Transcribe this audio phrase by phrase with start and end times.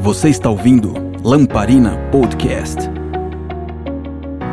[0.00, 0.92] Você está ouvindo
[1.24, 2.78] Lamparina Podcast.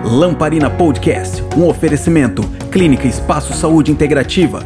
[0.06, 4.66] Lamparina Podcast, um oferecimento Clínica Espaço Saúde Integrativa.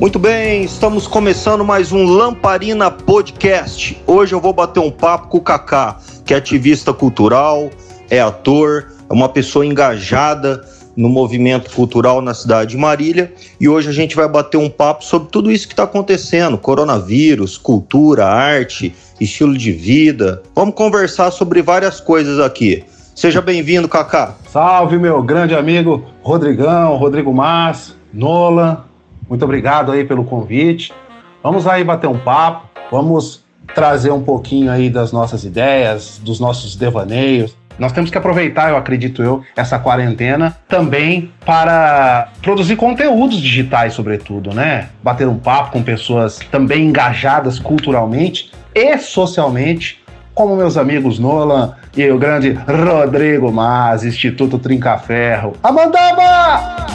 [0.00, 4.02] Muito bem, estamos começando mais um Lamparina Podcast.
[4.06, 7.70] Hoje eu vou bater um papo com o Kaká, que é ativista cultural,
[8.10, 10.64] é ator, é uma pessoa engajada
[10.98, 15.04] no movimento cultural na cidade de Marília e hoje a gente vai bater um papo
[15.04, 20.42] sobre tudo isso que está acontecendo: coronavírus, cultura, arte, estilo de vida.
[20.56, 22.84] Vamos conversar sobre várias coisas aqui.
[23.14, 24.34] Seja bem-vindo, Kaká.
[24.48, 28.84] Salve, meu grande amigo Rodrigão, Rodrigo Mas, Nola.
[29.28, 30.92] Muito obrigado aí pelo convite.
[31.44, 36.74] Vamos aí bater um papo, vamos trazer um pouquinho aí das nossas ideias, dos nossos
[36.74, 43.94] devaneios, nós temos que aproveitar, eu acredito eu, essa quarentena também para produzir conteúdos digitais,
[43.94, 44.88] sobretudo, né?
[45.02, 50.02] Bater um papo com pessoas também engajadas culturalmente e socialmente,
[50.34, 55.54] como meus amigos Nolan e o grande Rodrigo Mas, Instituto Trincaferro.
[55.62, 56.86] Amandaba!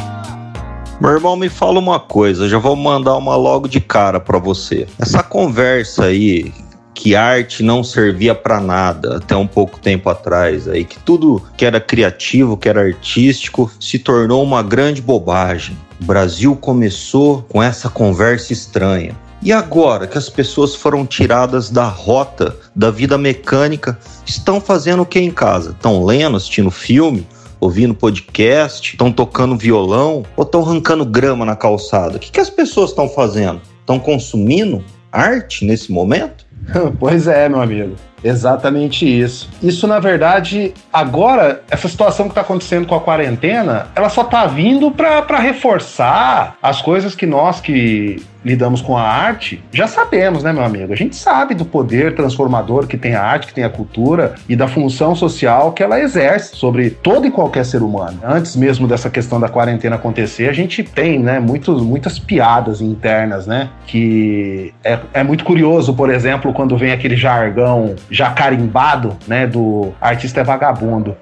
[1.02, 4.88] Meu irmão, me fala uma coisa, já vou mandar uma logo de cara para você.
[4.98, 6.54] Essa conversa aí
[6.94, 11.66] que arte não servia para nada até um pouco tempo atrás, aí que tudo que
[11.66, 15.78] era criativo, que era artístico, se tornou uma grande bobagem.
[16.02, 19.16] O Brasil começou com essa conversa estranha.
[19.42, 25.06] E agora que as pessoas foram tiradas da rota da vida mecânica, estão fazendo o
[25.06, 25.72] que em casa?
[25.72, 27.28] Estão lendo, assistindo filme,
[27.60, 32.16] ouvindo podcast, estão tocando violão ou estão arrancando grama na calçada?
[32.16, 33.62] O que, que as pessoas estão fazendo?
[33.82, 36.46] Estão consumindo arte nesse momento?
[37.00, 37.96] pois é, meu amigo.
[38.24, 39.50] Exatamente isso.
[39.62, 44.46] Isso, na verdade, agora, essa situação que está acontecendo com a quarentena, ela só está
[44.46, 50.52] vindo para reforçar as coisas que nós que lidamos com a arte, já sabemos, né,
[50.52, 50.92] meu amigo?
[50.92, 54.56] A gente sabe do poder transformador que tem a arte, que tem a cultura e
[54.56, 58.20] da função social que ela exerce sobre todo e qualquer ser humano.
[58.24, 63.48] Antes mesmo dessa questão da quarentena acontecer, a gente tem, né, muitos, muitas piadas internas,
[63.48, 69.48] né, que é, é muito curioso, por exemplo, quando vem aquele jargão já carimbado, né,
[69.48, 71.18] do artista é vagabundo.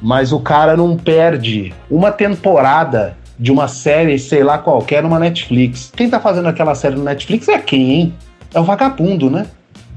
[0.00, 5.92] Mas o cara não perde uma temporada de uma série, sei lá qualquer, numa Netflix.
[5.94, 8.14] Quem tá fazendo aquela série no Netflix é quem, hein?
[8.54, 9.46] É o vagabundo, né?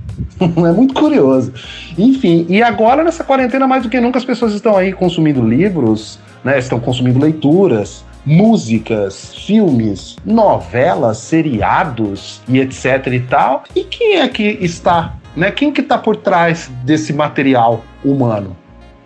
[0.42, 1.54] é muito curioso.
[1.98, 6.20] Enfim, e agora nessa quarentena, mais do que nunca, as pessoas estão aí consumindo livros,
[6.44, 6.58] né?
[6.58, 13.64] Estão consumindo leituras, músicas, filmes, novelas, seriados e etc e tal.
[13.76, 15.52] E quem é que está, né?
[15.52, 18.56] Quem que está por trás desse material humano?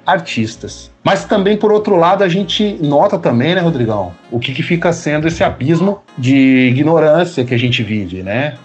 [0.06, 0.92] Artistas.
[1.04, 4.92] Mas também, por outro lado, a gente nota também, né, Rodrigão, o que, que fica
[4.94, 8.58] sendo esse abismo de ignorância que a gente vive, né?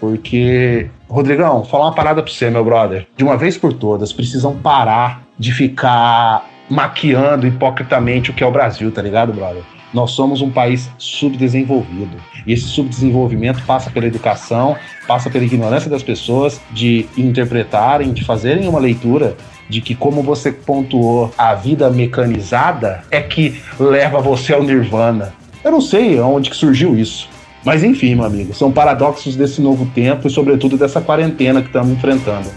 [0.00, 3.06] Porque, Rodrigão, falar uma parada pra você, meu brother.
[3.16, 8.50] De uma vez por todas, precisam parar de ficar maquiando hipocritamente o que é o
[8.50, 9.62] Brasil, tá ligado, brother?
[9.96, 12.18] Nós somos um país subdesenvolvido.
[12.46, 14.76] E esse subdesenvolvimento passa pela educação,
[15.08, 19.38] passa pela ignorância das pessoas de interpretarem, de fazerem uma leitura
[19.70, 25.32] de que, como você pontuou, a vida mecanizada é que leva você ao nirvana.
[25.64, 27.26] Eu não sei onde que surgiu isso.
[27.64, 31.90] Mas enfim, meu amigo, são paradoxos desse novo tempo e, sobretudo, dessa quarentena que estamos
[31.92, 32.50] enfrentando.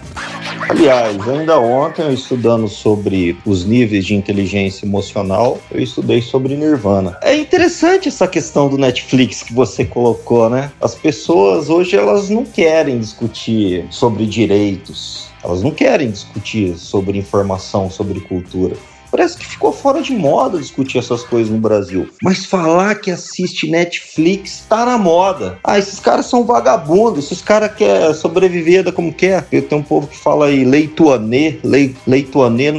[0.68, 7.18] Aliás, ainda ontem, estudando sobre os níveis de inteligência emocional, eu estudei sobre Nirvana.
[7.22, 10.72] É interessante essa questão do Netflix que você colocou, né?
[10.82, 17.90] As pessoas hoje elas não querem discutir sobre direitos, elas não querem discutir sobre informação,
[17.90, 18.76] sobre cultura.
[19.12, 22.10] Parece que ficou fora de moda discutir essas coisas no Brasil.
[22.22, 25.58] Mas falar que assiste Netflix tá na moda.
[25.64, 29.48] Ah, esses caras são vagabundos, esses caras querem sobreviver da como quer.
[29.52, 29.62] É.
[29.62, 32.72] Tem um povo que fala aí leituanê, lei, leituanê.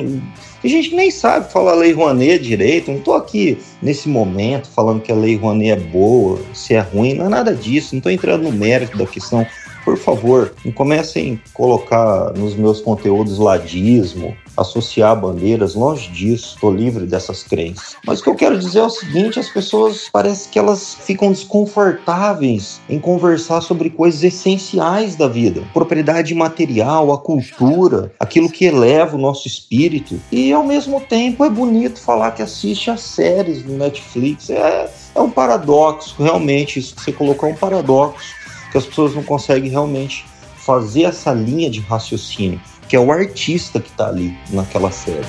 [0.63, 2.91] Tem gente nem sabe falar Lei Rouanet direito.
[2.91, 7.15] Não tô aqui nesse momento falando que a Lei Rouanet é boa, se é ruim,
[7.15, 7.95] não é nada disso.
[7.95, 9.47] Não tô entrando no mérito da questão
[9.85, 16.73] por favor, não comecem a colocar nos meus conteúdos ladismo, associar bandeiras, longe disso, estou
[16.73, 17.97] livre dessas crenças.
[18.07, 21.31] Mas o que eu quero dizer é o seguinte: as pessoas parece que elas ficam
[21.31, 29.17] desconfortáveis em conversar sobre coisas essenciais da vida, propriedade material, a cultura, aquilo que eleva
[29.17, 30.21] o nosso espírito.
[30.31, 34.51] E ao mesmo tempo é bonito falar que assiste as séries no Netflix.
[34.51, 38.40] É, é um paradoxo, realmente, isso que você colocou é um paradoxo
[38.71, 40.25] que as pessoas não conseguem realmente
[40.57, 45.27] fazer essa linha de raciocínio, que é o artista que está ali naquela série.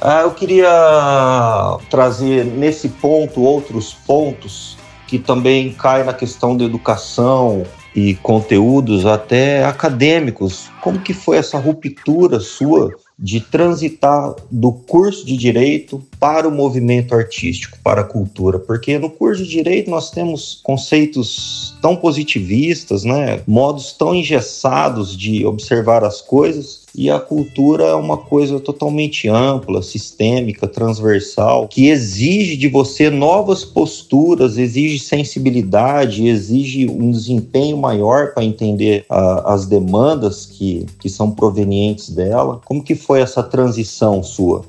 [0.00, 4.76] Ah, eu queria trazer nesse ponto outros pontos
[5.06, 7.64] que também caem na questão da educação,
[7.94, 10.70] e conteúdos até acadêmicos.
[10.80, 17.16] Como que foi essa ruptura sua de transitar do curso de direito para o movimento
[17.16, 23.40] artístico, para a cultura, porque no curso de direito nós temos conceitos tão positivistas, né,
[23.44, 29.82] modos tão engessados de observar as coisas e a cultura é uma coisa totalmente ampla,
[29.82, 38.44] sistêmica, transversal, que exige de você novas posturas, exige sensibilidade, exige um desempenho maior para
[38.44, 42.60] entender uh, as demandas que, que são provenientes dela.
[42.64, 44.62] Como que foi essa transição sua?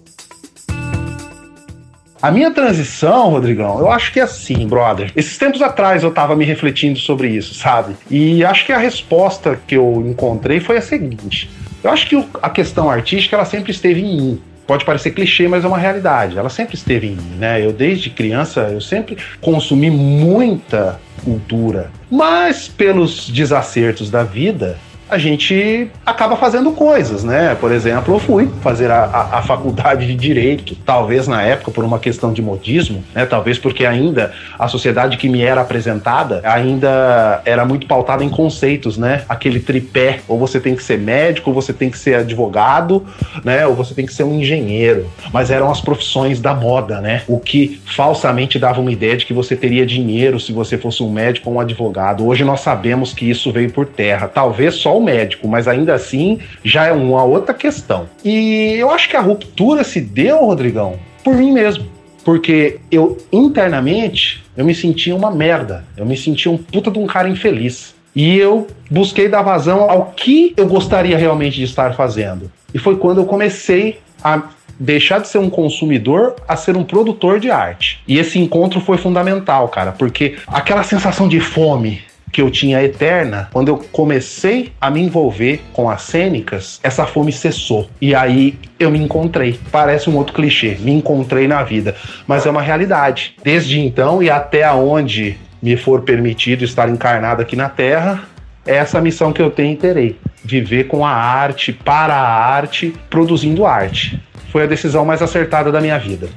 [2.23, 5.11] A minha transição, Rodrigão, eu acho que é assim, brother.
[5.13, 7.97] Esses tempos atrás eu tava me refletindo sobre isso, sabe?
[8.09, 11.49] E acho que a resposta que eu encontrei foi a seguinte:
[11.83, 14.41] eu acho que a questão artística ela sempre esteve em mim.
[14.65, 16.37] Pode parecer clichê, mas é uma realidade.
[16.37, 17.61] Ela sempre esteve em mim, né?
[17.61, 24.77] Eu desde criança eu sempre consumi muita cultura, mas pelos desacertos da vida,
[25.13, 27.55] a gente acaba fazendo coisas, né?
[27.59, 31.85] Por exemplo, eu fui fazer a, a, a, faculdade de Direito, talvez na época por
[31.85, 33.23] uma questão de modismo, né?
[33.23, 38.97] Talvez porque ainda a sociedade que me era apresentada ainda era muito pautada em conceitos,
[38.97, 39.23] né?
[39.29, 43.05] Aquele tripé, ou você tem que ser médico, ou você tem que ser advogado,
[43.43, 43.67] né?
[43.67, 45.07] Ou você tem que ser um engenheiro.
[45.31, 47.21] Mas eram as profissões da moda, né?
[47.27, 51.11] O que falsamente dava uma ideia de que você teria dinheiro se você fosse um
[51.11, 52.25] médico ou um advogado.
[52.25, 54.27] Hoje nós sabemos que isso veio por terra.
[54.27, 58.07] Talvez só o médico, mas ainda assim já é uma outra questão.
[58.23, 61.85] E eu acho que a ruptura se deu, Rodrigão, por mim mesmo.
[62.23, 65.83] Porque eu, internamente, eu me sentia uma merda.
[65.97, 67.93] Eu me sentia um puta de um cara infeliz.
[68.15, 72.49] E eu busquei dar vazão ao que eu gostaria realmente de estar fazendo.
[72.73, 74.43] E foi quando eu comecei a
[74.79, 78.01] deixar de ser um consumidor a ser um produtor de arte.
[78.07, 82.01] E esse encontro foi fundamental, cara, porque aquela sensação de fome,
[82.33, 87.31] que eu tinha eterna, quando eu comecei a me envolver com as cênicas, essa fome
[87.31, 87.87] cessou.
[88.01, 89.59] E aí eu me encontrei.
[89.71, 91.95] Parece um outro clichê, me encontrei na vida,
[92.27, 93.35] mas é uma realidade.
[93.43, 98.23] Desde então e até onde me for permitido estar encarnado aqui na Terra,
[98.65, 100.19] é essa missão que eu tenho e terei.
[100.43, 104.19] Viver com a arte, para a arte, produzindo arte.
[104.51, 106.27] Foi a decisão mais acertada da minha vida.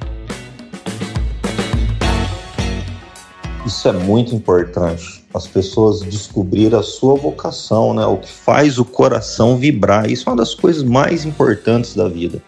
[3.65, 5.26] Isso é muito importante.
[5.37, 8.03] As pessoas descobrir a sua vocação, né?
[8.07, 10.09] O que faz o coração vibrar.
[10.09, 12.41] Isso é uma das coisas mais importantes da vida.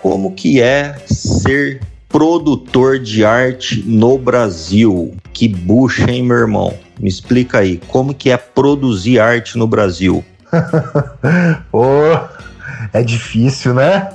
[0.00, 5.14] Como que é ser produtor de arte no Brasil?
[5.34, 6.72] Que bucha, hein, meu irmão?
[6.98, 10.24] Me explica aí, como que é produzir arte no Brasil?
[11.70, 12.16] oh,
[12.94, 14.08] é difícil, né?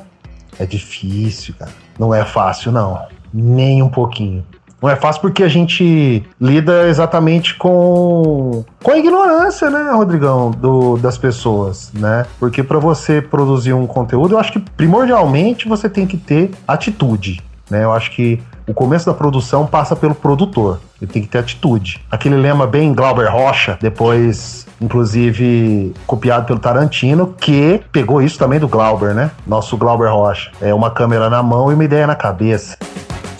[0.57, 1.71] É difícil, cara.
[1.99, 2.99] Não é fácil, não.
[3.31, 4.43] Nem um pouquinho.
[4.81, 10.97] Não é fácil porque a gente lida exatamente com, com a ignorância, né, Rodrigão, do,
[10.97, 12.25] das pessoas, né?
[12.39, 17.41] Porque para você produzir um conteúdo, eu acho que primordialmente você tem que ter atitude,
[17.69, 17.83] né?
[17.83, 20.79] Eu acho que o começo da produção passa pelo produtor.
[21.01, 22.03] Ele tem que ter atitude.
[22.11, 28.67] Aquele lema bem Glauber Rocha, depois, inclusive, copiado pelo Tarantino, que pegou isso também do
[28.67, 29.31] Glauber, né?
[29.45, 30.51] Nosso Glauber Rocha.
[30.59, 32.77] É uma câmera na mão e uma ideia na cabeça.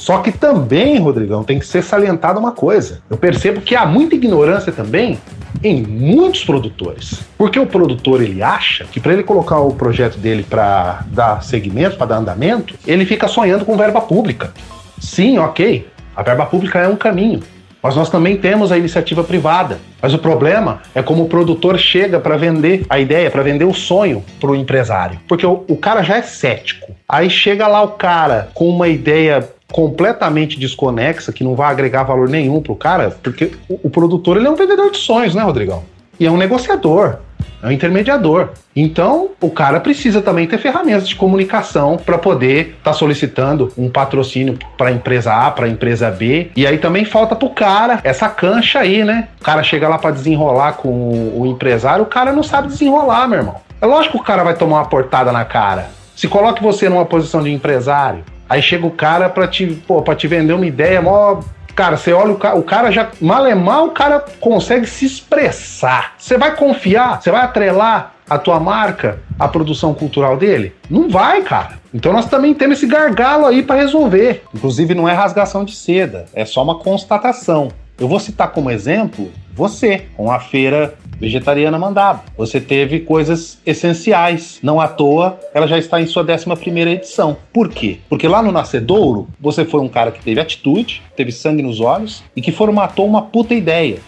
[0.07, 3.01] Só que também, Rodrigão, tem que ser salientada uma coisa.
[3.09, 5.19] Eu percebo que há muita ignorância também
[5.61, 7.25] em muitos produtores.
[7.37, 11.97] Porque o produtor ele acha que para ele colocar o projeto dele para dar segmento,
[11.97, 14.53] para dar andamento, ele fica sonhando com verba pública.
[14.97, 15.85] Sim, ok.
[16.15, 17.41] A verba pública é um caminho.
[17.83, 19.77] Mas nós também temos a iniciativa privada.
[20.01, 23.73] Mas o problema é como o produtor chega para vender a ideia, para vender o
[23.73, 25.19] sonho para o empresário.
[25.27, 26.95] Porque o, o cara já é cético.
[27.09, 32.29] Aí chega lá o cara com uma ideia completamente desconexa, que não vai agregar valor
[32.29, 35.83] nenhum pro cara, porque o, o produtor ele é um vendedor de sonhos, né, Rodrigão?
[36.19, 37.17] E é um negociador,
[37.61, 38.49] é um intermediador.
[38.75, 43.89] Então, o cara precisa também ter ferramentas de comunicação para poder estar tá solicitando um
[43.89, 46.51] patrocínio para a empresa A, para a empresa B.
[46.55, 49.27] E aí também falta pro cara essa cancha aí, né?
[49.41, 50.89] O cara chega lá para desenrolar com
[51.35, 53.55] o empresário, o cara não sabe desenrolar, meu irmão.
[53.79, 55.89] É lógico que o cara vai tomar uma portada na cara.
[56.15, 60.15] Se coloque você numa posição de empresário, Aí chega o cara pra te, pô, pra
[60.15, 61.41] te vender uma ideia, mó.
[61.75, 63.09] Cara, você olha o cara, o cara já.
[63.47, 66.13] É mal, o cara consegue se expressar.
[66.17, 67.21] Você vai confiar?
[67.21, 70.75] Você vai atrelar a tua marca à produção cultural dele?
[70.89, 71.77] Não vai, cara.
[71.93, 74.43] Então nós também temos esse gargalo aí para resolver.
[74.53, 77.69] Inclusive, não é rasgação de seda, é só uma constatação.
[77.99, 82.23] Eu vou citar como exemplo você, com a feira vegetariana mandava.
[82.37, 84.59] Você teve coisas essenciais.
[84.61, 87.37] Não à toa, ela já está em sua 11 edição.
[87.51, 87.99] Por quê?
[88.09, 92.23] Porque lá no Nascedouro, você foi um cara que teve atitude, teve sangue nos olhos
[92.35, 93.99] e que formatou uma puta ideia.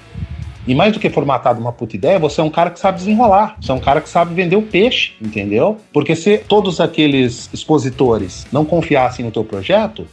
[0.67, 3.55] E mais do que formatado uma puta ideia, você é um cara que sabe desenrolar.
[3.59, 5.77] Você é um cara que sabe vender o peixe, entendeu?
[5.91, 10.05] Porque se todos aqueles expositores não confiassem no teu projeto,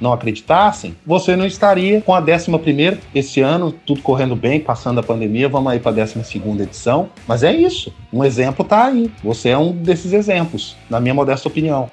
[0.00, 5.00] não acreditassem, você não estaria com a 11 primeira esse ano, tudo correndo bem, passando
[5.00, 7.08] a pandemia, vamos aí para a 12 segunda edição.
[7.26, 7.92] Mas é isso.
[8.12, 9.10] Um exemplo tá aí.
[9.22, 11.90] Você é um desses exemplos, na minha modesta opinião.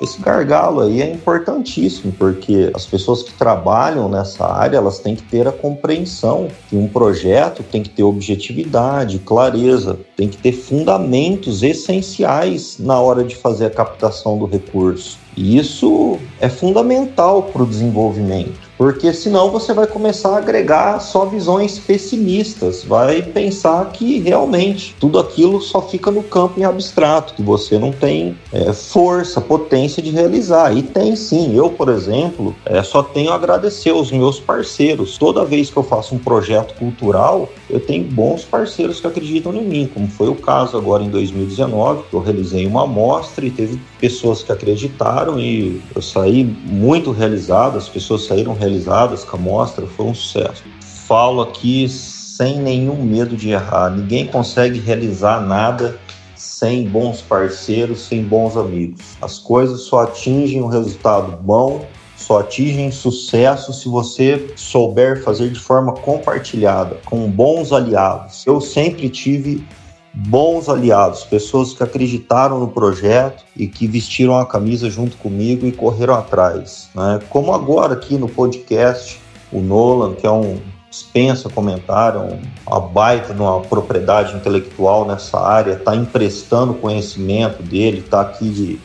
[0.00, 5.22] Esse gargalo aí é importantíssimo, porque as pessoas que trabalham nessa área, elas têm que
[5.24, 11.62] ter a compreensão que um projeto tem que ter objetividade, clareza, tem que ter fundamentos
[11.62, 15.18] essenciais na hora de fazer a captação do recurso.
[15.36, 21.26] E isso é fundamental para o desenvolvimento porque senão você vai começar a agregar só
[21.26, 27.42] visões pessimistas, vai pensar que realmente tudo aquilo só fica no campo em abstrato, que
[27.42, 30.74] você não tem é, força, potência de realizar.
[30.74, 31.54] E tem sim.
[31.54, 35.18] Eu, por exemplo, é, só tenho a agradecer aos meus parceiros.
[35.18, 39.62] Toda vez que eu faço um projeto cultural, eu tenho bons parceiros que acreditam em
[39.62, 43.78] mim, como foi o caso agora em 2019, que eu realizei uma amostra e teve
[44.00, 49.40] pessoas que acreditaram e eu saí muito realizado, as pessoas saíram realizadas realizadas com a
[49.40, 50.62] mostra foi um sucesso.
[51.06, 53.90] Falo aqui sem nenhum medo de errar.
[53.90, 55.98] Ninguém consegue realizar nada
[56.36, 59.00] sem bons parceiros, sem bons amigos.
[59.20, 61.84] As coisas só atingem um resultado bom,
[62.16, 68.46] só atingem sucesso se você souber fazer de forma compartilhada, com bons aliados.
[68.46, 69.66] Eu sempre tive
[70.12, 75.72] bons aliados, pessoas que acreditaram no projeto e que vestiram a camisa junto comigo e
[75.72, 76.88] correram atrás.
[76.94, 77.20] Né?
[77.28, 79.20] Como agora aqui no podcast,
[79.52, 85.38] o Nolan, que é um dispensa comentário, um, uma baita de uma propriedade intelectual nessa
[85.38, 88.80] área, está emprestando conhecimento dele, está aqui de,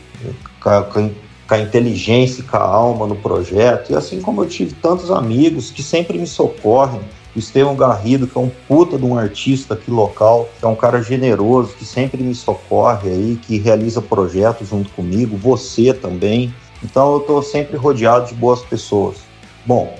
[0.61, 1.09] com,
[1.47, 3.91] com a inteligência e com a alma no projeto.
[3.91, 7.01] E assim como eu tive tantos amigos que sempre me socorrem,
[7.35, 10.75] o Estevão Garrido, que é um puta de um artista aqui local, que é um
[10.75, 16.53] cara generoso, que sempre me socorre aí, que realiza projetos junto comigo, você também.
[16.83, 19.17] Então eu estou sempre rodeado de boas pessoas.
[19.65, 19.95] Bom,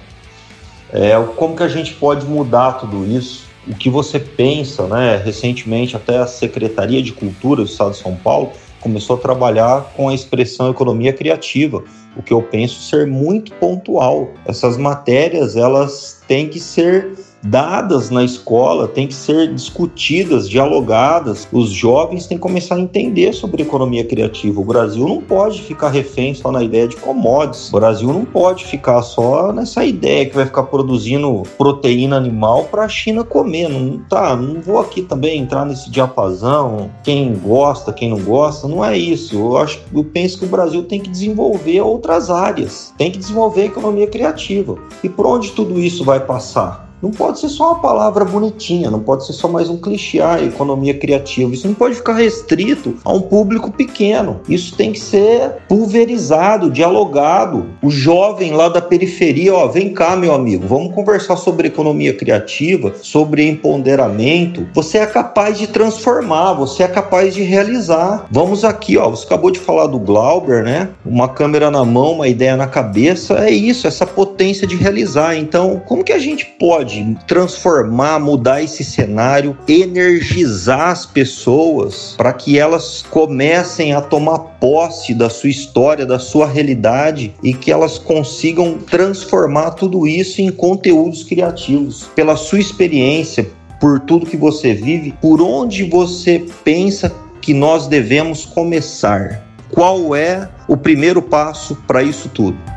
[0.92, 3.46] é, como que a gente pode mudar tudo isso?
[3.68, 5.18] O que você pensa, né?
[5.18, 10.10] Recentemente até a Secretaria de Cultura do Estado de São Paulo começou a trabalhar com
[10.10, 11.84] a expressão economia criativa,
[12.16, 14.30] o que eu penso ser muito pontual.
[14.46, 21.48] Essas matérias elas têm que ser dadas na escola, têm que ser discutidas, dialogadas.
[21.52, 24.60] Os jovens têm que começar a entender sobre economia criativa.
[24.60, 27.70] O Brasil não pode ficar refém só na ideia de commodities.
[27.70, 32.84] O Brasil não pode ficar só nessa ideia que vai ficar produzindo proteína animal para
[32.84, 33.70] a China comer.
[33.70, 38.84] Não tá, não vou aqui também entrar nesse diapasão, quem gosta, quem não gosta, não
[38.84, 39.36] é isso.
[39.36, 43.64] Eu acho, eu penso que o Brasil tem que desenvolver outras áreas, tem que desenvolver
[43.64, 44.78] a economia criativa.
[45.04, 46.85] E por onde tudo isso vai passar?
[47.02, 50.42] Não pode ser só uma palavra bonitinha, não pode ser só mais um clichê, ah,
[50.42, 51.54] economia criativa.
[51.54, 54.40] Isso não pode ficar restrito a um público pequeno.
[54.48, 57.66] Isso tem que ser pulverizado, dialogado.
[57.84, 62.94] O jovem lá da periferia, ó, vem cá, meu amigo, vamos conversar sobre economia criativa,
[63.02, 64.68] sobre empoderamento.
[64.74, 68.26] Você é capaz de transformar, você é capaz de realizar.
[68.32, 70.90] Vamos aqui, ó, você acabou de falar do Glauber, né?
[71.06, 75.36] Uma câmera na mão, uma ideia na cabeça, é isso, essa potência de realizar.
[75.36, 82.32] Então, como que a gente pode pode transformar, mudar esse cenário, energizar as pessoas para
[82.32, 87.98] que elas comecem a tomar posse da sua história, da sua realidade e que elas
[87.98, 92.08] consigam transformar tudo isso em conteúdos criativos.
[92.16, 93.50] Pela sua experiência,
[93.80, 97.12] por tudo que você vive, por onde você pensa
[97.42, 99.44] que nós devemos começar?
[99.72, 102.75] Qual é o primeiro passo para isso tudo?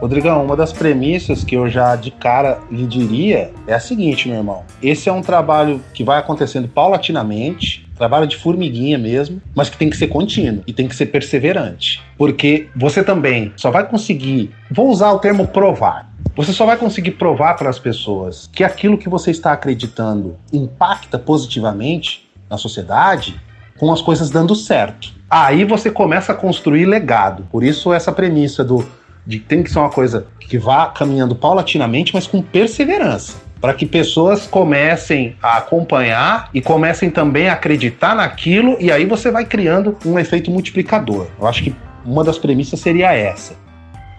[0.00, 4.36] Rodrigão, uma das premissas que eu já de cara lhe diria é a seguinte, meu
[4.36, 4.62] irmão.
[4.82, 9.88] Esse é um trabalho que vai acontecendo paulatinamente, trabalho de formiguinha mesmo, mas que tem
[9.88, 12.02] que ser contínuo e tem que ser perseverante.
[12.18, 16.12] Porque você também só vai conseguir, vou usar o termo provar.
[16.36, 21.18] Você só vai conseguir provar para as pessoas que aquilo que você está acreditando impacta
[21.18, 23.40] positivamente na sociedade
[23.78, 25.14] com as coisas dando certo.
[25.28, 27.46] Aí você começa a construir legado.
[27.50, 28.86] Por isso essa premissa do
[29.26, 33.38] de que tem que ser uma coisa que vá caminhando paulatinamente, mas com perseverança.
[33.60, 39.30] Para que pessoas comecem a acompanhar e comecem também a acreditar naquilo, e aí você
[39.30, 41.26] vai criando um efeito multiplicador.
[41.40, 43.54] Eu acho que uma das premissas seria essa.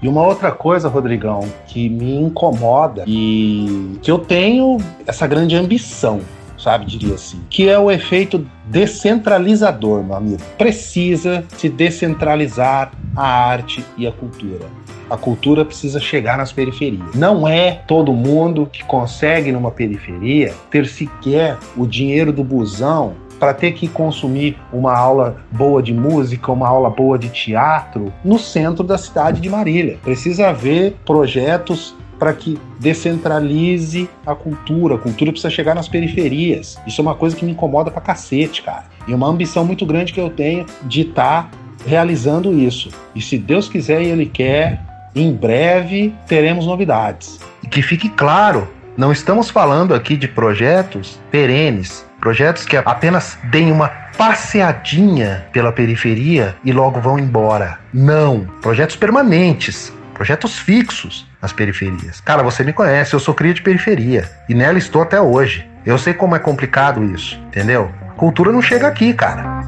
[0.02, 6.22] E uma outra coisa, Rodrigão, que me incomoda e que eu tenho essa grande ambição,
[6.58, 10.42] sabe, diria assim, que é o efeito descentralizador, meu amigo.
[10.58, 14.66] Precisa se descentralizar a arte e a cultura.
[15.10, 17.16] A cultura precisa chegar nas periferias.
[17.16, 23.54] Não é todo mundo que consegue numa periferia ter sequer o dinheiro do busão para
[23.54, 28.84] ter que consumir uma aula boa de música, uma aula boa de teatro no centro
[28.84, 29.98] da cidade de Marília.
[30.04, 34.96] Precisa haver projetos para que descentralize a cultura.
[34.96, 36.78] A cultura precisa chegar nas periferias.
[36.88, 38.86] Isso é uma coisa que me incomoda pra cacete, cara.
[39.08, 41.50] E uma ambição muito grande que eu tenho de estar tá
[41.86, 42.90] realizando isso.
[43.16, 44.82] E se Deus quiser e Ele quer,
[45.16, 47.40] em breve teremos novidades.
[47.64, 53.72] E que fique claro, não estamos falando aqui de projetos perenes, projetos que apenas deem
[53.72, 57.80] uma passeadinha pela periferia e logo vão embora.
[57.94, 62.20] Não, projetos permanentes, projetos fixos nas periferias.
[62.20, 65.66] Cara, você me conhece, eu sou cria de periferia e nela estou até hoje.
[65.86, 67.89] Eu sei como é complicado isso, entendeu?
[68.18, 69.62] Cultura não chega aqui, cara.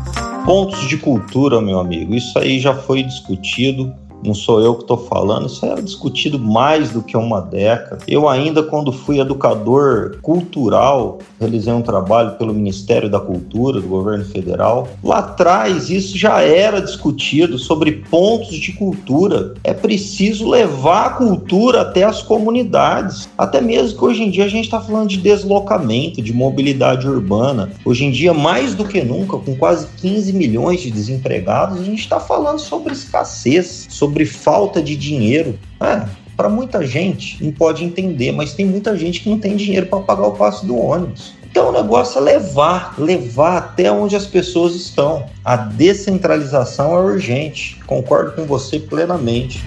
[0.44, 4.98] Pontos de cultura, meu amigo, isso aí já foi discutido não sou eu que estou
[4.98, 8.00] falando, isso era discutido mais do que uma década.
[8.08, 14.26] Eu ainda, quando fui educador cultural, realizei um trabalho pelo Ministério da Cultura do governo
[14.26, 14.88] federal.
[15.04, 19.54] Lá atrás, isso já era discutido sobre pontos de cultura.
[19.64, 23.30] É preciso levar a cultura até as comunidades.
[23.38, 27.72] Até mesmo que hoje em dia a gente está falando de deslocamento, de mobilidade urbana.
[27.86, 32.00] Hoje em dia, mais do que nunca, com quase 15 milhões de desempregados, a gente
[32.00, 35.58] está falando sobre escassez, sobre sobre falta de dinheiro.
[35.80, 36.04] É,
[36.36, 40.00] para muita gente não pode entender, mas tem muita gente que não tem dinheiro para
[40.00, 41.38] pagar o passe do ônibus.
[41.52, 45.26] Então o negócio é levar, levar até onde as pessoas estão.
[45.44, 47.80] A descentralização é urgente.
[47.86, 49.64] Concordo com você plenamente.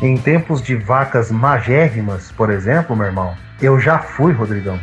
[0.00, 4.78] Em tempos de vacas magérrimas, por exemplo, meu irmão, eu já fui, Rodrigão,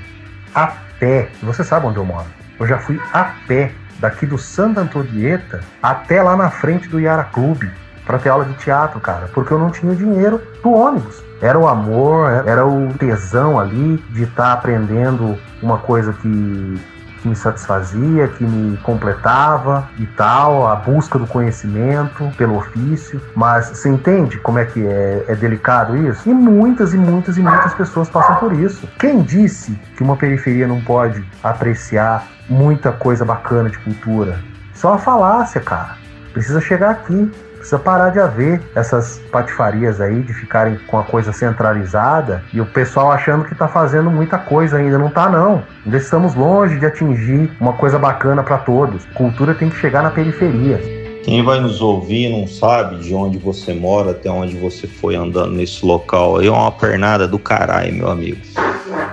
[0.53, 0.67] a
[0.99, 1.29] pé.
[1.43, 2.27] Você sabe onde eu moro?
[2.59, 7.23] Eu já fui a pé daqui do Santa Antonieta até lá na frente do Yara
[7.25, 7.69] Clube
[8.09, 11.23] para ter aula de teatro, cara, porque eu não tinha dinheiro do ônibus.
[11.39, 16.81] Era o amor, era o tesão ali de estar tá aprendendo uma coisa que,
[17.21, 23.21] que me satisfazia, que me completava e tal, a busca do conhecimento pelo ofício.
[23.35, 26.27] Mas você entende como é que é, é delicado isso?
[26.27, 28.89] E muitas e muitas e muitas pessoas passam por isso.
[28.97, 34.39] Quem disse que uma periferia não pode apreciar muita coisa bacana de cultura?
[34.73, 35.95] Só a falácia, cara.
[36.33, 37.31] Precisa chegar aqui.
[37.59, 42.65] Precisa parar de haver essas patifarias aí de ficarem com a coisa centralizada e o
[42.65, 44.97] pessoal achando que está fazendo muita coisa ainda.
[44.97, 45.61] Não está não.
[45.85, 49.05] Ainda estamos longe de atingir uma coisa bacana para todos.
[49.13, 50.79] Cultura tem que chegar na periferia.
[51.23, 55.51] Quem vai nos ouvir não sabe de onde você mora, até onde você foi andando
[55.51, 56.37] nesse local.
[56.37, 58.39] Aí é uma pernada do caralho, meu amigo.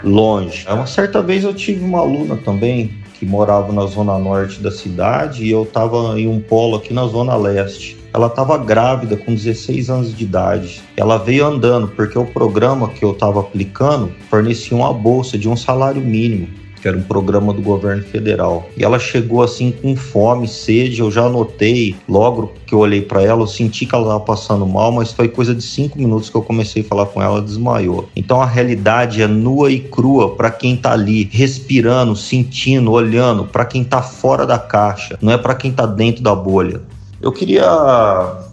[0.04, 0.64] Longe.
[0.70, 5.44] Uma certa vez eu tive uma aluna também que morava na zona norte da cidade
[5.44, 8.05] e eu estava em um polo aqui na zona leste.
[8.16, 10.80] Ela estava grávida com 16 anos de idade.
[10.96, 15.54] Ela veio andando porque o programa que eu estava aplicando fornecia uma bolsa de um
[15.54, 16.48] salário mínimo
[16.80, 18.70] que era um programa do governo federal.
[18.76, 23.22] E ela chegou assim com fome, sede, eu já notei, logo que eu olhei para
[23.22, 26.36] ela, eu senti que ela estava passando mal, mas foi coisa de cinco minutos que
[26.36, 28.08] eu comecei a falar com ela, desmaiou.
[28.14, 33.64] Então a realidade é nua e crua para quem está ali, respirando, sentindo, olhando, para
[33.64, 36.80] quem está fora da caixa, não é para quem está dentro da bolha.
[37.26, 37.66] Eu queria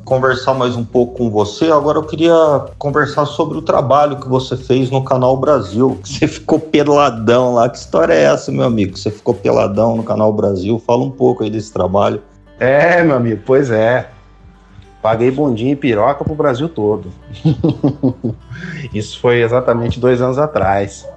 [0.03, 1.71] conversar mais um pouco com você.
[1.71, 2.33] Agora eu queria
[2.79, 5.99] conversar sobre o trabalho que você fez no Canal Brasil.
[6.03, 7.69] Você ficou peladão lá.
[7.69, 8.97] Que história é essa, meu amigo?
[8.97, 10.81] Você ficou peladão no Canal Brasil.
[10.87, 12.23] Fala um pouco aí desse trabalho.
[12.59, 14.09] É, meu amigo, pois é.
[15.03, 17.09] Paguei bondinho e piroca pro Brasil todo.
[18.91, 21.07] Isso foi exatamente dois anos atrás.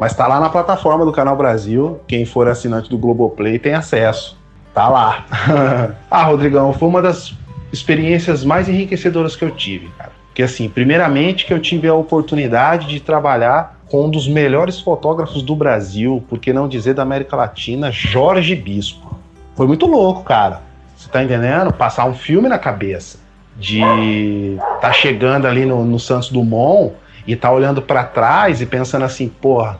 [0.00, 2.00] Mas tá lá na plataforma do Canal Brasil.
[2.08, 4.36] Quem for assinante do Globoplay tem acesso.
[4.76, 5.24] Tá lá.
[6.10, 7.32] ah, Rodrigão, foi uma das
[7.72, 10.12] experiências mais enriquecedoras que eu tive, cara.
[10.26, 15.40] Porque assim, primeiramente que eu tive a oportunidade de trabalhar com um dos melhores fotógrafos
[15.42, 19.18] do Brasil, por que não dizer da América Latina, Jorge Bispo.
[19.54, 20.60] Foi muito louco, cara.
[20.94, 21.72] Você tá entendendo?
[21.72, 23.18] Passar um filme na cabeça
[23.56, 26.92] de tá chegando ali no, no Santos Dumont
[27.26, 29.78] e tá olhando para trás e pensando assim, porra.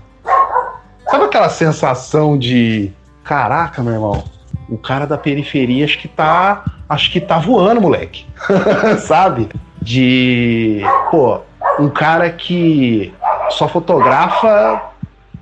[1.10, 2.90] Sabe aquela sensação de
[3.22, 4.35] caraca, meu irmão?
[4.68, 6.64] O cara da periferia acho que tá.
[6.88, 8.26] Acho que tá voando, moleque.
[9.00, 9.48] Sabe?
[9.80, 10.80] De.
[11.10, 11.40] Pô,
[11.78, 13.12] um cara que
[13.50, 14.82] só fotografa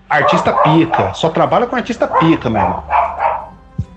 [0.09, 1.13] artista pica.
[1.15, 2.85] Só trabalha com artista pica, meu irmão.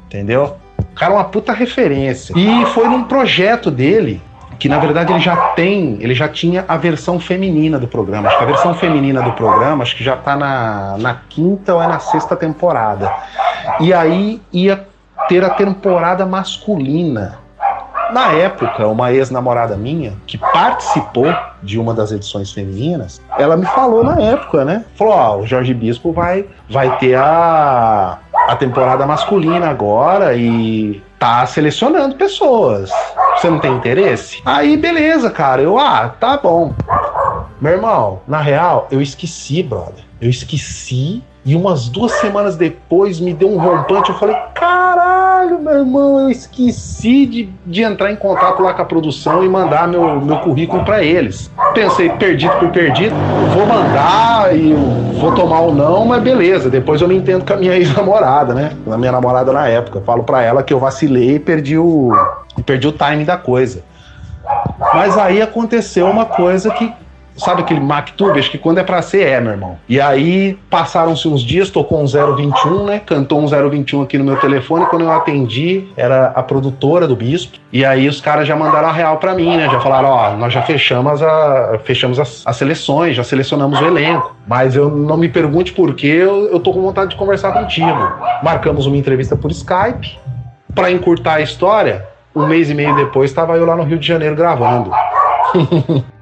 [0.06, 0.58] Entendeu?
[0.80, 2.34] O cara é uma puta referência.
[2.36, 4.22] E foi num projeto dele
[4.60, 8.28] que na verdade ele já tem, ele já tinha a versão feminina do programa.
[8.28, 11.82] Acho que a versão feminina do programa, acho que já tá na, na quinta ou
[11.82, 13.12] é na sexta temporada.
[13.80, 14.88] E aí ia
[15.28, 17.40] ter a temporada masculina.
[18.12, 21.28] Na época, uma ex-namorada minha, que participou
[21.62, 24.86] de uma das edições femininas, ela me falou na época, né?
[24.96, 31.04] Falou: Ó, oh, o Jorge Bispo vai, vai ter a, a temporada masculina agora e
[31.20, 32.90] tá selecionando pessoas.
[33.36, 34.42] Você não tem interesse?
[34.46, 35.62] Aí, beleza, cara.
[35.62, 36.74] Eu, ah, tá bom.
[37.60, 40.06] Meu irmão, na real, eu esqueci, brother.
[40.22, 44.10] Eu esqueci e umas duas semanas depois me deu um rompante.
[44.10, 48.86] Eu falei: caralho, meu irmão, eu esqueci de, de entrar em contato lá com a
[48.86, 51.50] produção e mandar meu, meu currículo para eles.
[51.74, 53.16] Pensei, perdido por perdido,
[53.56, 54.74] vou mandar e
[55.22, 56.70] vou tomar ou não, mas beleza.
[56.70, 58.74] Depois eu me entendo com a minha ex-namorada, né?
[58.92, 60.02] A minha namorada na época.
[60.02, 62.12] Falo para ela que eu vacilei e perdi o,
[62.66, 63.84] perdi o time da coisa.
[64.94, 66.92] Mas aí aconteceu uma coisa que
[67.38, 68.40] Sabe aquele MacTube?
[68.40, 69.78] Acho que quando é pra ser, é, meu irmão.
[69.88, 73.00] E aí, passaram-se uns dias, tocou um 021, né?
[73.06, 74.88] Cantou um 021 aqui no meu telefone.
[74.88, 77.58] Quando eu atendi, era a produtora do Bispo.
[77.72, 79.70] E aí, os caras já mandaram a real pra mim, né?
[79.70, 84.36] Já falaram: ó, nós já fechamos, a, fechamos as, as seleções, já selecionamos o elenco.
[84.48, 88.12] Mas eu não me pergunte por que eu, eu tô com vontade de conversar contigo.
[88.42, 90.18] Marcamos uma entrevista por Skype.
[90.74, 94.08] Para encurtar a história, um mês e meio depois, estava eu lá no Rio de
[94.08, 94.92] Janeiro gravando.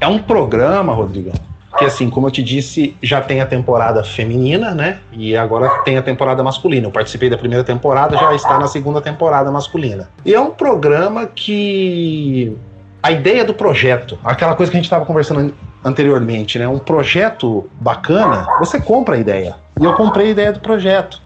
[0.00, 1.32] É um programa, Rodrigo,
[1.78, 4.98] que assim, como eu te disse, já tem a temporada feminina, né?
[5.12, 6.86] E agora tem a temporada masculina.
[6.86, 10.08] Eu participei da primeira temporada, já está na segunda temporada masculina.
[10.24, 12.56] E é um programa que
[13.02, 15.54] a ideia do projeto, aquela coisa que a gente estava conversando
[15.84, 16.66] anteriormente, né?
[16.66, 19.56] Um projeto bacana, você compra a ideia.
[19.80, 21.20] E eu comprei a ideia do projeto.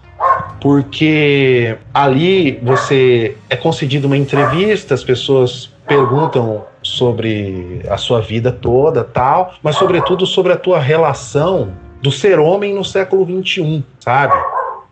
[0.59, 9.03] Porque ali você é concedido uma entrevista, as pessoas perguntam sobre a sua vida toda,
[9.03, 14.33] tal, mas sobretudo sobre a tua relação do ser homem no século 21, sabe?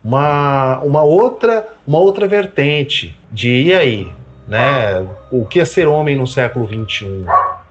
[0.03, 4.11] Uma, uma outra uma outra vertente de e aí,
[4.47, 5.05] né?
[5.31, 7.25] O que é ser homem no século 21?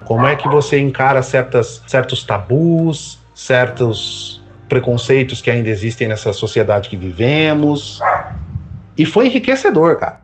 [0.05, 6.89] Como é que você encara certas, certos tabus, certos preconceitos que ainda existem nessa sociedade
[6.89, 7.99] que vivemos?
[8.97, 10.21] E foi enriquecedor, cara.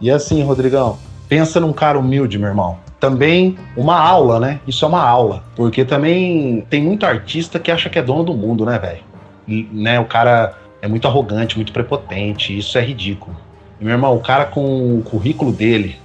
[0.00, 4.60] E assim, Rodrigão, pensa num cara humilde, meu irmão também uma aula, né?
[4.66, 5.44] Isso é uma aula.
[5.54, 9.04] Porque também tem muito artista que acha que é dono do mundo, né, velho?
[9.72, 12.56] Né, o cara é muito arrogante, muito prepotente.
[12.56, 13.36] Isso é ridículo.
[13.80, 15.96] E, meu irmão, o cara com o currículo dele,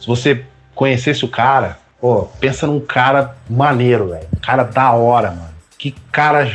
[0.00, 4.26] se você conhecesse o cara, pô, pensa num cara maneiro, velho.
[4.42, 5.50] Cara da hora, mano.
[5.78, 6.50] Que cara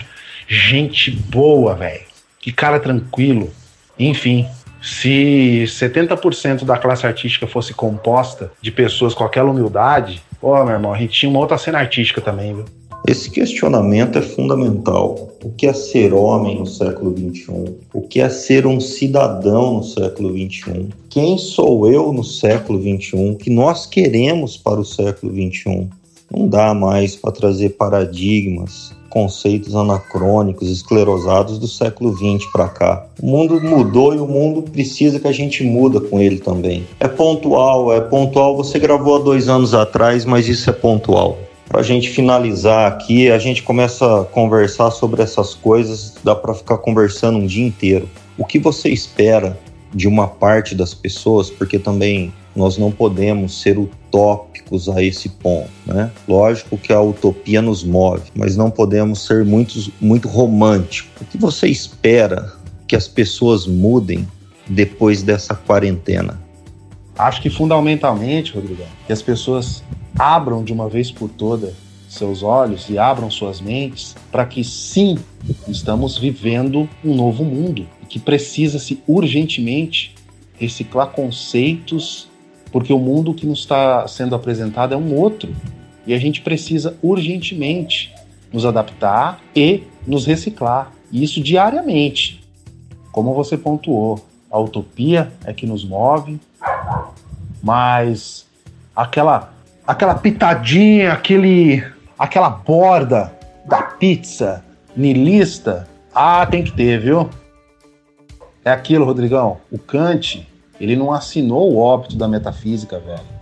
[0.47, 2.04] gente boa, velho.
[2.39, 3.49] Que cara tranquilo.
[3.97, 4.45] Enfim,
[4.86, 10.93] se 70% da classe artística fosse composta de pessoas com aquela humildade, ó, meu irmão,
[10.93, 12.65] a gente tinha uma outra cena artística também, viu?
[13.08, 15.30] Esse questionamento é fundamental.
[15.43, 17.76] O que é ser homem no século XXI?
[17.93, 20.89] O que é ser um cidadão no século XXI?
[21.10, 23.32] Quem sou eu no século XXI?
[23.32, 25.88] O que nós queremos para o século XXI?
[26.32, 33.06] Não dá mais para trazer paradigmas, conceitos anacrônicos, esclerosados do século XX para cá.
[33.23, 36.86] O mundo mudou e o mundo precisa que a gente muda com ele também.
[36.99, 38.58] É pontual, é pontual.
[38.58, 41.38] Você gravou há dois anos atrás, mas isso é pontual.
[41.65, 46.54] Para a gente finalizar aqui, a gente começa a conversar sobre essas coisas, dá para
[46.54, 48.10] ficar conversando um dia inteiro.
[48.38, 49.58] O que você espera
[49.93, 53.78] de uma parte das pessoas, porque também nós não podemos ser
[54.65, 56.12] utópicos a esse ponto, né?
[56.28, 61.21] Lógico que a utopia nos move, mas não podemos ser muito, muito românticos.
[61.21, 62.54] O que você espera
[62.88, 64.28] que as pessoas mudem
[64.67, 66.39] depois dessa quarentena?
[67.17, 69.84] Acho que fundamentalmente, Rodrigo, que as pessoas
[70.17, 71.73] abram de uma vez por toda
[72.10, 75.17] seus olhos e abram suas mentes para que sim,
[75.67, 80.13] estamos vivendo um novo mundo que precisa-se urgentemente
[80.58, 82.30] reciclar conceitos
[82.75, 85.55] porque o mundo que nos está sendo apresentado é um outro
[86.05, 88.13] e a gente precisa urgentemente
[88.51, 90.91] nos adaptar e nos reciclar.
[91.09, 92.43] E isso diariamente.
[93.13, 94.19] Como você pontuou,
[94.51, 96.38] a utopia é que nos move,
[97.63, 98.45] mas
[98.93, 99.53] aquela
[99.88, 101.81] aquela pitadinha, aquele
[102.19, 103.33] aquela borda
[103.65, 104.65] da pizza
[104.97, 107.29] nilista, ah, tem que ter, viu?
[108.65, 109.59] É aquilo, Rodrigão.
[109.71, 110.45] O Kant,
[110.79, 113.35] ele não assinou o óbito da metafísica, velho.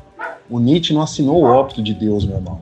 [0.49, 2.61] O Nietzsche não assinou o óbito de Deus, meu irmão.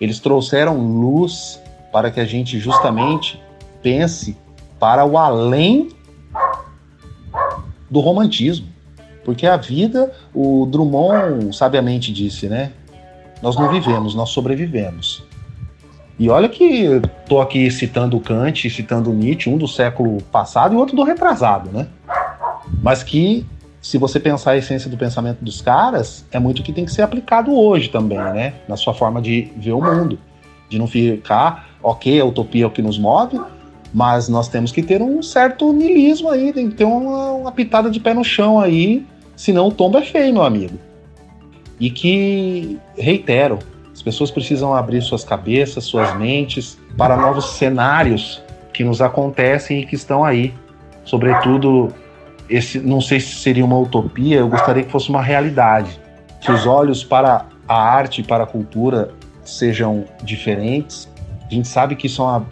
[0.00, 1.60] Eles trouxeram luz
[1.92, 3.40] para que a gente justamente
[3.82, 4.36] pense
[4.78, 5.90] para o além
[7.90, 8.66] do romantismo.
[9.24, 12.72] Porque a vida, o Drummond sabiamente disse, né?
[13.42, 15.22] Nós não vivemos, nós sobrevivemos.
[16.18, 20.96] E olha que estou aqui citando Kant, citando Nietzsche, um do século passado e outro
[20.96, 21.86] do retrasado, né?
[22.82, 23.46] Mas que
[23.80, 27.02] se você pensar a essência do pensamento dos caras, é muito que tem que ser
[27.02, 28.54] aplicado hoje também, né?
[28.68, 30.18] Na sua forma de ver o mundo.
[30.68, 33.40] De não ficar, ok, a utopia é o que nos move,
[33.94, 37.88] mas nós temos que ter um certo nilismo aí, tem que ter uma, uma pitada
[37.88, 40.78] de pé no chão aí, senão o tombo é feio, meu amigo.
[41.80, 43.58] E que, reitero,
[43.94, 48.42] as pessoas precisam abrir suas cabeças, suas mentes para novos cenários
[48.74, 50.52] que nos acontecem e que estão aí.
[51.04, 51.92] Sobretudo
[52.48, 56.00] esse não sei se seria uma utopia, eu gostaria que fosse uma realidade.
[56.40, 59.10] Que os olhos para a arte para a cultura
[59.44, 61.08] sejam diferentes.
[61.50, 62.46] A gente sabe que isso é uma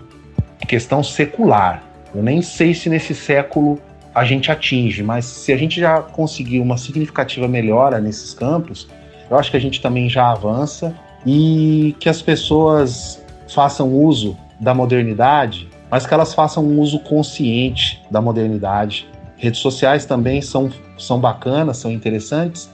[0.67, 1.83] questão secular.
[2.15, 3.79] Eu nem sei se nesse século
[4.15, 8.89] a gente atinge, mas se a gente já conseguir uma significativa melhora nesses campos,
[9.31, 14.75] eu acho que a gente também já avança e que as pessoas façam uso da
[14.75, 21.21] modernidade, mas que elas façam um uso consciente da modernidade Redes sociais também são, são
[21.21, 22.71] bacanas, são interessantes,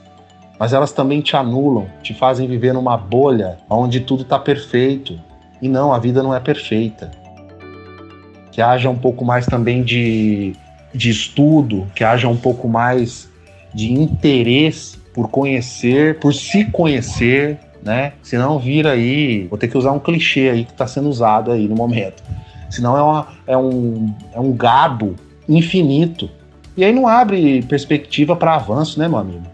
[0.58, 5.18] mas elas também te anulam, te fazem viver numa bolha onde tudo está perfeito.
[5.60, 7.10] E não, a vida não é perfeita.
[8.52, 10.54] Que haja um pouco mais também de,
[10.94, 13.28] de estudo, que haja um pouco mais
[13.74, 18.12] de interesse por conhecer, por se conhecer, né?
[18.22, 21.66] Senão vira aí, vou ter que usar um clichê aí que está sendo usado aí
[21.66, 22.22] no momento.
[22.70, 25.16] Senão é, uma, é, um, é um gado
[25.48, 26.30] infinito
[26.76, 29.46] e aí não abre perspectiva para avanço, né, meu amigo?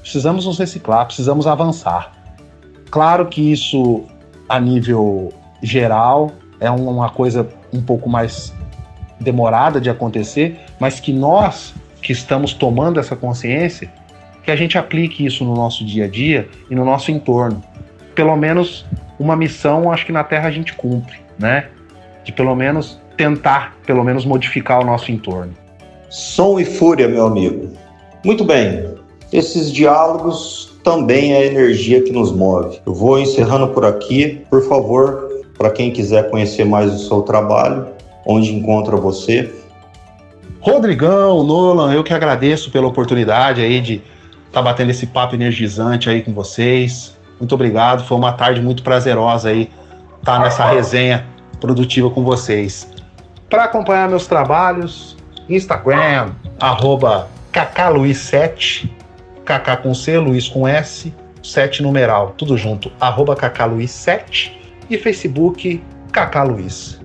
[0.00, 2.12] Precisamos nos reciclar, precisamos avançar.
[2.90, 4.04] Claro que isso,
[4.48, 8.52] a nível geral, é uma coisa um pouco mais
[9.18, 13.90] demorada de acontecer, mas que nós que estamos tomando essa consciência,
[14.42, 17.62] que a gente aplique isso no nosso dia a dia e no nosso entorno.
[18.14, 18.84] Pelo menos
[19.18, 21.68] uma missão, acho que na Terra a gente cumpre, né?
[22.24, 25.61] De pelo menos tentar, pelo menos modificar o nosso entorno.
[26.12, 27.70] Som e fúria, meu amigo.
[28.22, 28.84] Muito bem,
[29.32, 32.78] esses diálogos também é a energia que nos move.
[32.84, 34.44] Eu vou encerrando por aqui.
[34.50, 37.86] Por favor, para quem quiser conhecer mais o seu trabalho,
[38.26, 39.50] onde encontra você?
[40.60, 44.02] Rodrigão, Nolan, eu que agradeço pela oportunidade aí de estar
[44.52, 47.16] tá batendo esse papo energizante aí com vocês.
[47.40, 49.70] Muito obrigado, foi uma tarde muito prazerosa aí
[50.20, 51.26] estar tá nessa resenha
[51.58, 52.86] produtiva com vocês.
[53.48, 55.16] Para acompanhar meus trabalhos,
[55.48, 58.88] Instagram, arroba kkluiz7,
[59.44, 64.52] kk com C, Luiz com S, 7 numeral, tudo junto, arroba kkluiz7
[64.88, 67.00] e Facebook kkluiz.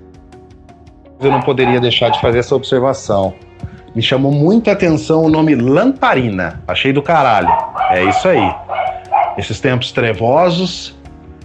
[1.20, 3.34] Eu não poderia deixar de fazer essa observação.
[3.94, 6.62] Me chamou muita atenção o nome Lamparina.
[6.68, 7.48] Achei do caralho.
[7.90, 8.54] É isso aí.
[9.36, 10.96] Esses tempos trevosos,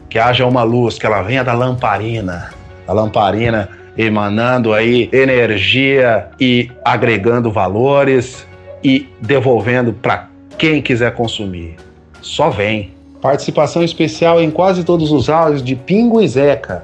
[0.09, 2.51] que haja uma luz, que ela venha da lamparina.
[2.87, 8.45] A lamparina emanando aí energia e agregando valores
[8.83, 11.75] e devolvendo para quem quiser consumir.
[12.21, 12.91] Só vem.
[13.21, 16.83] Participação especial em quase todos os áudios de Pingo e Zeca.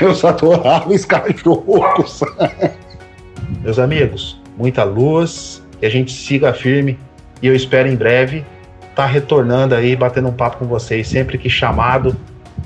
[0.00, 2.20] Meus adoráveis cachorros.
[3.62, 6.98] Meus amigos, muita luz, que a gente siga firme
[7.40, 8.44] e eu espero em breve
[8.90, 11.08] estar tá retornando aí, batendo um papo com vocês.
[11.08, 12.16] Sempre que chamado,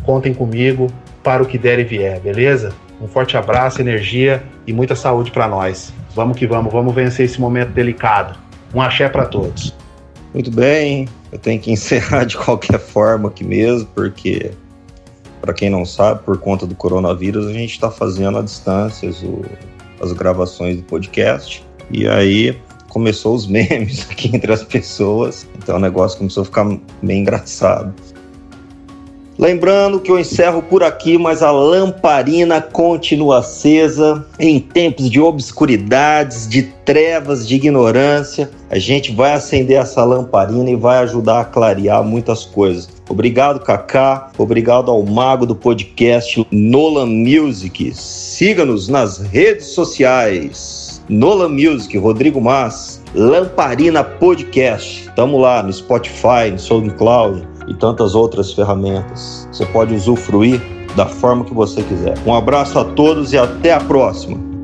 [0.04, 0.88] contem comigo
[1.22, 2.72] para o que der e vier, beleza?
[3.00, 5.92] Um forte abraço, energia e muita saúde para nós.
[6.14, 8.38] Vamos que vamos, vamos vencer esse momento delicado.
[8.74, 9.74] Um axé para todos.
[10.32, 14.50] Muito bem, eu tenho que encerrar de qualquer forma aqui mesmo, porque,
[15.40, 19.10] para quem não sabe, por conta do coronavírus, a gente está fazendo a distância
[20.00, 21.64] as gravações do podcast.
[21.90, 26.64] E aí começou os memes aqui entre as pessoas, então o negócio começou a ficar
[27.02, 27.94] meio engraçado.
[29.38, 36.48] Lembrando que eu encerro por aqui, mas a lamparina continua acesa em tempos de obscuridades,
[36.48, 38.50] de trevas, de ignorância.
[38.70, 42.88] A gente vai acender essa lamparina e vai ajudar a clarear muitas coisas.
[43.10, 44.30] Obrigado, Kaká.
[44.38, 47.92] Obrigado ao mago do podcast Nolan Music.
[47.94, 51.02] Siga-nos nas redes sociais.
[51.10, 55.08] Nolan Music, Rodrigo Mas, Lamparina Podcast.
[55.14, 59.48] Tamo lá no Spotify, no SoundCloud e tantas outras ferramentas.
[59.52, 60.60] Você pode usufruir
[60.96, 62.16] da forma que você quiser.
[62.26, 64.55] Um abraço a todos e até a próxima.